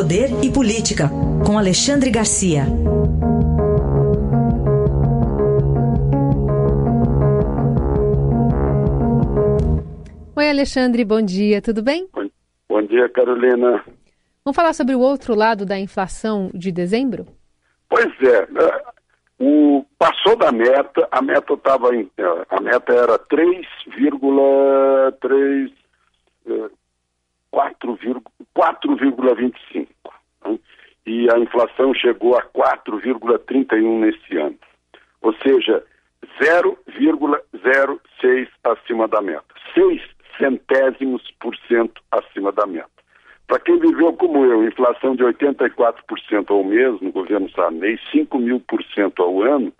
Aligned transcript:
Poder 0.00 0.30
e 0.42 0.48
Política, 0.50 1.10
com 1.46 1.58
Alexandre 1.58 2.10
Garcia. 2.10 2.62
Oi, 10.34 10.48
Alexandre, 10.48 11.04
bom 11.04 11.20
dia, 11.20 11.60
tudo 11.60 11.82
bem? 11.82 12.08
Bom 12.66 12.80
dia, 12.80 13.10
Carolina. 13.10 13.84
Vamos 14.42 14.56
falar 14.56 14.72
sobre 14.72 14.94
o 14.94 15.00
outro 15.00 15.34
lado 15.34 15.66
da 15.66 15.78
inflação 15.78 16.50
de 16.54 16.72
dezembro? 16.72 17.26
Pois 17.86 18.10
é, 18.22 18.50
né? 18.50 18.80
o, 19.38 19.84
passou 19.98 20.34
da 20.34 20.50
meta, 20.50 21.06
a 21.10 21.20
meta 21.20 21.52
estava 21.52 21.94
em. 21.94 22.10
A 22.48 22.58
meta 22.62 22.94
era 22.94 23.18
3,3. 23.18 25.70
4,25. 27.52 29.86
Né? 30.44 30.58
E 31.06 31.32
a 31.32 31.38
inflação 31.38 31.94
chegou 31.94 32.36
a 32.36 32.42
4,31 32.42 34.00
nesse 34.00 34.36
ano. 34.36 34.58
Ou 35.22 35.32
seja, 35.34 35.84
0,06 36.40 38.48
acima 38.64 39.06
da 39.08 39.20
meta. 39.20 39.44
6 39.74 40.00
centésimos 40.38 41.22
por 41.38 41.54
cento 41.68 42.00
acima 42.10 42.50
da 42.52 42.66
meta. 42.66 42.88
Para 43.46 43.60
quem 43.60 43.78
viveu 43.78 44.14
como 44.14 44.42
eu, 44.44 44.64
inflação 44.64 45.14
de 45.16 45.22
84% 45.24 46.50
ao 46.50 46.64
mês 46.64 47.00
no 47.00 47.12
governo 47.12 47.48
Sarney, 47.50 47.98
5 48.12 48.38
mil 48.38 48.60
por 48.60 48.82
cento 48.94 49.22
ao 49.22 49.42
ano, 49.42 49.72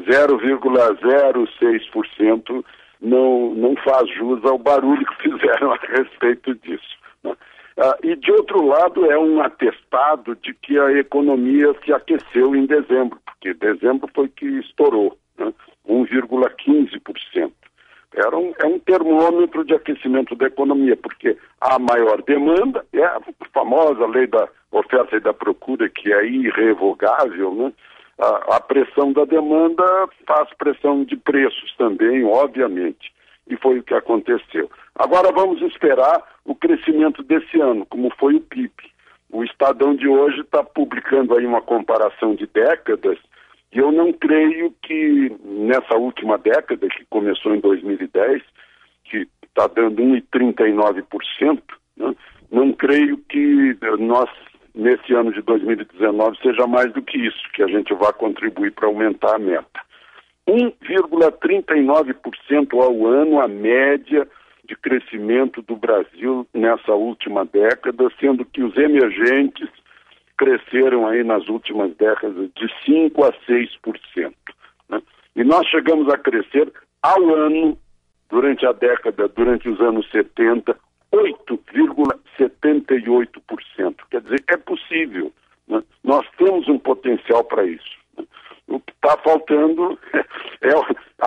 0,06% 0.00 2.64
não, 3.00 3.54
não 3.54 3.74
faz 3.76 4.08
jus 4.14 4.44
ao 4.44 4.58
barulho 4.58 5.04
que 5.06 5.28
fizeram 5.30 5.72
a 5.72 5.76
respeito 5.76 6.54
disso. 6.56 6.96
Né? 7.22 7.36
Ah, 7.78 7.96
e, 8.02 8.16
de 8.16 8.32
outro 8.32 8.66
lado, 8.66 9.10
é 9.10 9.18
um 9.18 9.40
atestado 9.40 10.34
de 10.36 10.54
que 10.54 10.78
a 10.78 10.92
economia 10.92 11.74
se 11.84 11.92
aqueceu 11.92 12.54
em 12.54 12.66
dezembro, 12.66 13.18
porque 13.24 13.54
dezembro 13.54 14.08
foi 14.14 14.28
que 14.28 14.46
estourou, 14.60 15.16
né? 15.38 15.52
1,15% 15.88 17.52
era 18.16 18.36
um, 18.36 18.52
é 18.58 18.66
um 18.66 18.78
termômetro 18.78 19.62
de 19.64 19.74
aquecimento 19.74 20.34
da 20.34 20.46
economia, 20.46 20.96
porque 20.96 21.36
há 21.60 21.78
maior 21.78 22.22
demanda, 22.22 22.84
é 22.92 23.04
a 23.04 23.20
famosa 23.52 24.06
lei 24.06 24.26
da 24.26 24.48
oferta 24.72 25.16
e 25.16 25.20
da 25.20 25.34
procura, 25.34 25.88
que 25.88 26.12
é 26.12 26.26
irrevogável, 26.26 27.54
né? 27.54 27.72
A, 28.18 28.56
a 28.56 28.60
pressão 28.60 29.12
da 29.12 29.24
demanda 29.24 29.84
faz 30.26 30.48
pressão 30.56 31.04
de 31.04 31.16
preços 31.16 31.74
também, 31.76 32.24
obviamente, 32.24 33.12
e 33.48 33.56
foi 33.56 33.78
o 33.78 33.82
que 33.82 33.94
aconteceu. 33.94 34.70
Agora 34.94 35.30
vamos 35.32 35.60
esperar 35.62 36.22
o 36.44 36.54
crescimento 36.54 37.22
desse 37.22 37.60
ano, 37.60 37.84
como 37.86 38.10
foi 38.18 38.36
o 38.36 38.40
PIB. 38.40 38.72
O 39.30 39.44
Estadão 39.44 39.94
de 39.94 40.08
hoje 40.08 40.40
está 40.40 40.62
publicando 40.62 41.36
aí 41.36 41.44
uma 41.44 41.60
comparação 41.60 42.34
de 42.34 42.46
décadas 42.46 43.18
e 43.72 43.78
eu 43.78 43.92
não 43.92 44.12
creio 44.12 44.74
que 44.82 45.30
nessa 45.44 45.96
última 45.96 46.38
década, 46.38 46.88
que 46.88 47.04
começou 47.10 47.54
em 47.54 47.60
2010, 47.60 48.42
que 49.04 49.28
está 49.42 49.66
dando 49.66 50.02
1,39%, 50.02 51.60
né, 51.96 52.14
não 52.50 52.72
creio 52.72 53.18
que 53.28 53.76
nós, 53.98 54.30
nesse 54.76 55.12
ano 55.14 55.32
de 55.32 55.42
2019, 55.42 56.38
seja 56.42 56.64
mais 56.66 56.92
do 56.92 57.00
que 57.02 57.18
isso, 57.18 57.42
que 57.54 57.62
a 57.62 57.66
gente 57.66 57.94
vá 57.94 58.12
contribuir 58.12 58.72
para 58.72 58.86
aumentar 58.86 59.34
a 59.34 59.38
meta. 59.38 59.80
1,39% 60.46 62.80
ao 62.80 63.06
ano 63.06 63.40
a 63.40 63.48
média 63.48 64.28
de 64.64 64.76
crescimento 64.76 65.62
do 65.62 65.76
Brasil 65.76 66.46
nessa 66.52 66.92
última 66.92 67.46
década, 67.46 68.12
sendo 68.20 68.44
que 68.44 68.62
os 68.62 68.76
emergentes 68.76 69.70
cresceram 70.36 71.06
aí 71.06 71.24
nas 71.24 71.48
últimas 71.48 71.96
décadas 71.96 72.50
de 72.54 72.66
5% 72.86 73.24
a 73.24 73.32
6%. 73.50 74.34
Né? 74.90 75.00
E 75.34 75.42
nós 75.42 75.66
chegamos 75.68 76.12
a 76.12 76.18
crescer 76.18 76.70
ao 77.02 77.34
ano, 77.34 77.78
durante 78.28 78.66
a 78.66 78.72
década, 78.72 79.26
durante 79.28 79.66
os 79.68 79.80
anos 79.80 80.06
70, 80.10 80.76
8,78%. 82.38 83.94
Quer 84.10 84.20
dizer, 84.20 84.44
é 84.48 84.56
possível. 84.56 85.32
Né? 85.68 85.82
Nós 86.04 86.26
temos 86.36 86.68
um 86.68 86.78
potencial 86.78 87.44
para 87.44 87.64
isso. 87.64 87.98
Né? 88.16 88.24
O 88.68 88.80
que 88.80 88.92
está 88.92 89.16
faltando 89.18 89.98
é, 90.12 90.70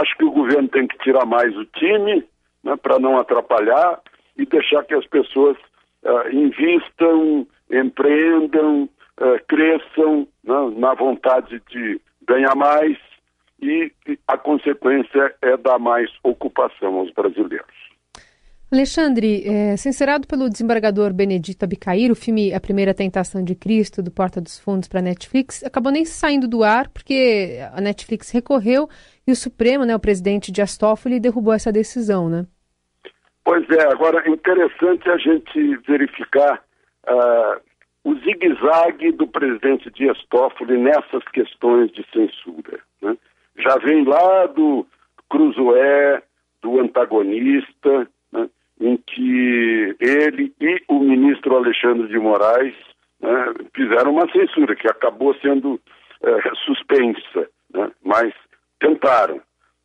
acho 0.00 0.16
que 0.16 0.24
o 0.24 0.32
governo 0.32 0.68
tem 0.68 0.86
que 0.86 0.98
tirar 0.98 1.26
mais 1.26 1.56
o 1.56 1.64
time 1.66 2.24
né, 2.64 2.76
para 2.76 2.98
não 2.98 3.18
atrapalhar 3.18 4.00
e 4.36 4.44
deixar 4.44 4.84
que 4.84 4.94
as 4.94 5.06
pessoas 5.06 5.56
uh, 6.02 6.28
invistam, 6.30 7.46
empreendam, 7.70 8.88
uh, 9.18 9.44
cresçam 9.48 10.28
né, 10.44 10.72
na 10.76 10.94
vontade 10.94 11.62
de 11.70 12.00
ganhar 12.26 12.54
mais 12.54 12.98
e 13.62 13.90
a 14.28 14.36
consequência 14.36 15.34
é 15.40 15.56
dar 15.56 15.78
mais 15.78 16.10
ocupação 16.22 16.96
aos 16.98 17.10
brasileiros. 17.12 17.85
Alexandre, 18.70 19.44
é, 19.46 19.76
censurado 19.76 20.26
pelo 20.26 20.50
desembargador 20.50 21.12
Benedito 21.12 21.62
Abicair, 21.62 22.10
o 22.10 22.16
filme 22.16 22.52
A 22.52 22.60
Primeira 22.60 22.92
Tentação 22.92 23.44
de 23.44 23.54
Cristo, 23.54 24.02
do 24.02 24.10
Porta 24.10 24.40
dos 24.40 24.58
Fundos 24.58 24.88
para 24.88 24.98
a 24.98 25.02
Netflix, 25.02 25.62
acabou 25.62 25.92
nem 25.92 26.04
saindo 26.04 26.48
do 26.48 26.64
ar 26.64 26.88
porque 26.88 27.58
a 27.72 27.80
Netflix 27.80 28.32
recorreu 28.32 28.88
e 29.24 29.30
o 29.30 29.36
Supremo, 29.36 29.84
né, 29.84 29.94
o 29.94 30.00
presidente 30.00 30.50
Dias 30.50 30.76
Toffoli, 30.76 31.20
derrubou 31.20 31.54
essa 31.54 31.70
decisão, 31.70 32.28
né? 32.28 32.44
Pois 33.44 33.64
é, 33.70 33.86
agora 33.86 34.20
é 34.26 34.30
interessante 34.30 35.08
a 35.08 35.16
gente 35.16 35.76
verificar 35.86 36.60
uh, 37.06 37.60
o 38.02 38.16
zigue-zague 38.16 39.12
do 39.12 39.28
presidente 39.28 39.88
Dias 39.92 40.18
Toffoli 40.28 40.76
nessas 40.76 41.22
questões 41.32 41.92
de 41.92 42.04
censura. 42.12 42.80
Né? 43.00 43.16
Já 43.58 43.76
vem 43.78 44.04
lá 44.04 44.46
do 44.46 44.84
Cruzoé, 45.30 46.20
do 46.60 46.80
antagonista, 46.80 48.08
ele 50.00 50.52
e 50.60 50.82
o 50.88 51.00
ministro 51.00 51.56
Alexandre 51.56 52.08
de 52.08 52.18
Moraes 52.18 52.74
né, 53.20 53.54
fizeram 53.74 54.12
uma 54.12 54.30
censura 54.30 54.74
que 54.76 54.88
acabou 54.88 55.34
sendo 55.36 55.80
é, 56.22 56.54
suspensa, 56.64 57.48
né? 57.72 57.90
mas 58.04 58.32
tentaram, 58.78 59.40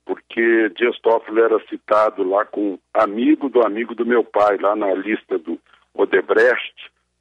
porque 0.06 0.70
Dias 0.76 1.00
Toffoli 1.00 1.42
era 1.42 1.60
citado 1.68 2.24
lá 2.24 2.46
com 2.46 2.78
amigo 2.94 3.50
do 3.50 3.66
amigo 3.66 3.96
do 3.96 4.06
meu 4.06 4.24
pai, 4.24 4.58
lá 4.58 4.76
na 4.76 4.94
lista 4.94 5.38
do 5.38 5.60
Odebrecht, 5.94 6.76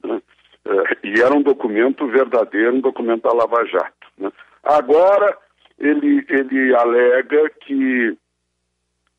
né? 0.04 0.20
É, 0.64 1.08
e 1.08 1.20
era 1.20 1.34
um 1.34 1.42
documento 1.42 2.06
verdadeiro, 2.06 2.76
um 2.76 2.80
documento 2.80 3.22
da 3.22 3.32
Lava 3.32 3.64
Jato. 3.64 4.06
Né? 4.18 4.30
Agora, 4.62 5.36
ele, 5.78 6.24
ele 6.28 6.74
alega 6.74 7.50
que 7.60 8.16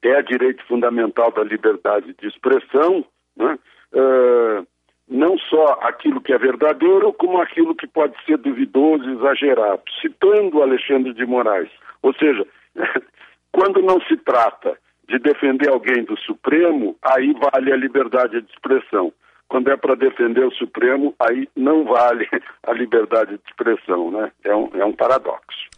é 0.03 0.21
direito 0.21 0.65
fundamental 0.65 1.31
da 1.31 1.43
liberdade 1.43 2.13
de 2.19 2.27
expressão, 2.27 3.05
né? 3.35 3.57
Uh, 3.93 4.65
não 5.07 5.37
só 5.37 5.79
aquilo 5.81 6.21
que 6.21 6.31
é 6.31 6.37
verdadeiro, 6.37 7.11
como 7.13 7.41
aquilo 7.41 7.75
que 7.75 7.85
pode 7.85 8.15
ser 8.25 8.37
duvidoso, 8.37 9.09
exagerado, 9.09 9.81
citando 10.01 10.61
Alexandre 10.61 11.13
de 11.13 11.25
Moraes. 11.25 11.69
Ou 12.01 12.13
seja, 12.13 12.47
quando 13.51 13.81
não 13.81 13.99
se 14.01 14.15
trata 14.17 14.77
de 15.09 15.19
defender 15.19 15.69
alguém 15.69 16.05
do 16.05 16.17
Supremo, 16.19 16.95
aí 17.01 17.33
vale 17.33 17.73
a 17.73 17.75
liberdade 17.75 18.41
de 18.41 18.49
expressão 18.51 19.11
quando 19.51 19.69
é 19.69 19.75
para 19.75 19.95
defender 19.95 20.45
o 20.45 20.53
Supremo, 20.53 21.13
aí 21.19 21.45
não 21.57 21.83
vale 21.83 22.25
a 22.63 22.71
liberdade 22.71 23.31
de 23.31 23.41
expressão, 23.49 24.09
né? 24.09 24.31
É 24.45 24.55
um, 24.55 24.69
é 24.75 24.85
um 24.85 24.93
paradoxo. 24.93 25.70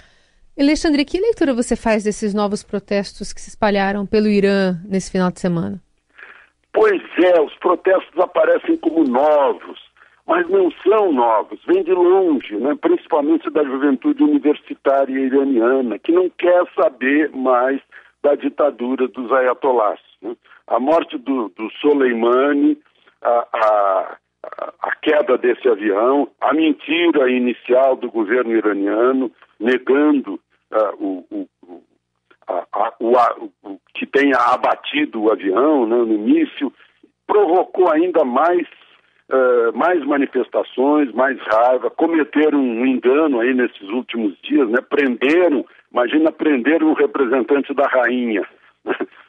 Alexandre, 0.59 1.03
que 1.03 1.19
leitura 1.19 1.53
você 1.53 1.75
faz 1.75 2.03
desses 2.03 2.33
novos 2.33 2.63
protestos 2.63 3.33
que 3.33 3.41
se 3.41 3.49
espalharam 3.49 4.05
pelo 4.05 4.27
Irã 4.27 4.75
nesse 4.87 5.11
final 5.11 5.31
de 5.31 5.39
semana? 5.39 5.81
Pois 6.71 7.01
é, 7.23 7.41
os 7.41 7.55
protestos 7.55 8.19
aparecem 8.19 8.77
como 8.77 9.03
novos, 9.03 9.79
mas 10.27 10.47
não 10.49 10.71
são 10.83 11.11
novos, 11.11 11.59
vêm 11.65 11.83
de 11.83 11.91
longe, 11.91 12.55
né? 12.55 12.75
principalmente 12.79 13.49
da 13.49 13.63
juventude 13.63 14.23
universitária 14.23 15.19
iraniana, 15.19 15.97
que 15.97 16.11
não 16.11 16.29
quer 16.29 16.63
saber 16.79 17.31
mais 17.31 17.81
da 18.23 18.35
ditadura 18.35 19.07
dos 19.07 19.31
ayatolás. 19.31 19.99
Né? 20.21 20.35
A 20.67 20.79
morte 20.79 21.17
do, 21.17 21.49
do 21.49 21.69
Soleimani 21.81 22.77
a, 23.21 23.47
a, 23.53 24.17
queda 25.03 25.37
desse 25.37 25.67
avião, 25.67 26.29
a 26.41 26.53
mentira 26.53 27.29
inicial 27.29 27.95
do 27.95 28.09
governo 28.09 28.53
iraniano 28.53 29.29
negando 29.59 30.39
uh, 30.71 30.95
o, 30.97 31.25
o, 31.31 31.81
a, 32.47 32.65
a, 32.71 32.93
o, 32.99 33.13
o, 33.63 33.79
que 33.93 34.05
tenha 34.07 34.37
abatido 34.37 35.21
o 35.21 35.31
avião 35.31 35.85
né, 35.85 35.97
no 35.97 36.13
início, 36.13 36.73
provocou 37.27 37.91
ainda 37.91 38.23
mais, 38.23 38.65
uh, 39.29 39.77
mais 39.77 40.03
manifestações, 40.05 41.11
mais 41.13 41.37
raiva, 41.39 41.89
cometeram 41.89 42.59
um 42.59 42.85
engano 42.85 43.41
aí 43.41 43.53
nesses 43.53 43.87
últimos 43.89 44.39
dias, 44.41 44.69
né, 44.69 44.79
prenderam, 44.89 45.65
imagina 45.91 46.31
prender 46.31 46.81
um 46.81 46.93
representante 46.93 47.73
da 47.73 47.87
rainha, 47.87 48.47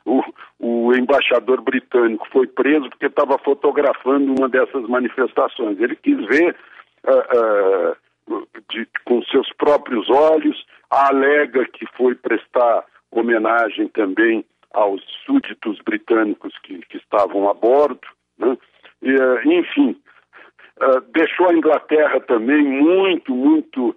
o, 0.05 0.23
o 0.59 0.95
embaixador 0.95 1.61
britânico 1.63 2.27
foi 2.31 2.47
preso 2.47 2.89
porque 2.91 3.07
estava 3.07 3.39
fotografando 3.39 4.35
uma 4.39 4.49
dessas 4.49 4.87
manifestações. 4.89 5.81
Ele 5.81 5.97
quis 5.97 6.25
ver 6.27 6.55
uh, 7.05 8.35
uh, 8.35 8.49
de, 8.71 8.87
com 9.05 9.23
seus 9.25 9.51
próprios 9.55 10.09
olhos, 10.11 10.65
alega 10.91 11.65
que 11.67 11.87
foi 11.97 12.15
prestar 12.15 12.85
homenagem 13.11 13.89
também 13.89 14.45
aos 14.73 15.03
súditos 15.25 15.79
britânicos 15.85 16.53
que, 16.63 16.79
que 16.87 16.97
estavam 16.97 17.49
a 17.49 17.55
bordo, 17.55 18.07
né? 18.39 18.57
e, 19.03 19.15
uh, 19.15 19.53
enfim, 19.53 19.97
deixou 21.13 21.49
a 21.49 21.55
Inglaterra 21.55 22.21
também 22.21 22.63
muito, 22.63 23.33
muito 23.33 23.95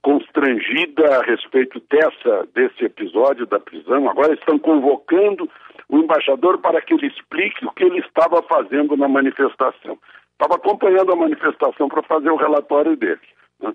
constrangida 0.00 1.18
a 1.18 1.22
respeito 1.22 1.80
dessa, 1.90 2.48
desse 2.54 2.84
episódio 2.84 3.46
da 3.46 3.60
prisão. 3.60 4.08
Agora 4.08 4.32
estão 4.34 4.58
convocando 4.58 5.48
o 5.88 5.98
embaixador 5.98 6.58
para 6.58 6.80
que 6.80 6.94
ele 6.94 7.06
explique 7.06 7.66
o 7.66 7.72
que 7.72 7.84
ele 7.84 8.00
estava 8.00 8.42
fazendo 8.44 8.96
na 8.96 9.08
manifestação. 9.08 9.98
Estava 10.32 10.56
acompanhando 10.56 11.12
a 11.12 11.16
manifestação 11.16 11.88
para 11.88 12.02
fazer 12.02 12.30
o 12.30 12.36
relatório 12.36 12.96
dele. 12.96 13.20
Né? 13.60 13.72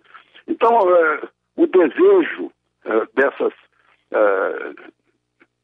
Então, 0.48 0.72
é, 0.96 1.28
o 1.58 1.68
desejo 1.68 2.52
dessas, 3.14 3.54
é, 4.12 4.72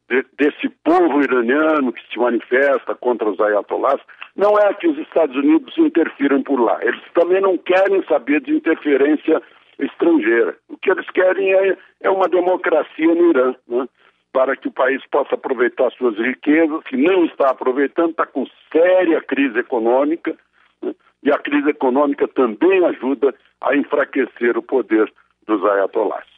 de, 0.10 0.26
desse 0.38 0.70
povo 0.84 1.13
iraniano 1.24 1.94
que 1.94 2.02
se 2.12 2.20
manifesta 2.20 2.96
contra 2.96 3.30
os 3.30 3.40
ayatollahs 3.40 4.02
não 4.36 4.58
é 4.58 4.74
que 4.74 4.88
os 4.88 4.98
Estados 4.98 5.36
Unidos 5.36 5.78
interfiram 5.78 6.42
por 6.44 6.60
lá. 6.60 6.80
Eles 6.82 7.02
também 7.14 7.42
não 7.42 7.58
querem 7.58 8.04
saber 8.04 8.42
de 8.42 8.56
interferência 8.56 9.42
estrangeira. 9.80 10.56
O 10.70 10.78
que 10.78 10.92
eles 10.92 11.10
querem 11.12 11.54
é, 11.54 11.78
é 12.02 12.10
uma 12.10 12.28
democracia 12.28 13.14
no 13.14 13.30
Irã. 13.30 13.56
Né? 13.68 13.88
para 14.34 14.58
que 14.58 14.68
o 14.68 14.72
país 14.72 15.00
possa 15.12 15.36
aproveitar 15.36 15.92
suas 15.92 16.18
riquezas, 16.18 16.84
que 16.86 16.98
não 16.98 17.24
está 17.26 17.52
aproveitando, 17.52 18.10
está 18.10 18.26
com 18.26 18.48
séria 18.72 19.22
crise 19.22 19.60
econômica, 19.60 20.36
né? 20.82 20.96
e 21.22 21.32
a 21.32 21.38
crise 21.38 21.70
econômica 21.70 22.28
também 22.28 22.84
ajuda 22.84 23.34
a 23.62 23.76
enfraquecer 23.76 24.58
o 24.58 24.64
poder 24.64 25.14
dos 25.46 25.64
ayatolás. 25.64 26.33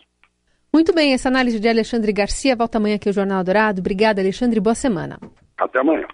Muito 0.76 0.94
bem, 0.94 1.14
essa 1.14 1.30
análise 1.30 1.58
de 1.58 1.70
Alexandre 1.70 2.12
Garcia 2.12 2.54
volta 2.54 2.78
amanhã 2.78 2.98
aqui 2.98 3.08
ao 3.08 3.14
Jornal 3.14 3.42
Dourado. 3.46 3.80
Obrigada, 3.80 4.20
Alexandre, 4.22 4.60
boa 4.60 4.76
semana. 4.76 5.18
Até 5.58 5.80
amanhã. 5.80 6.06